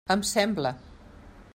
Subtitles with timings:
[0.13, 0.71] Em sembla.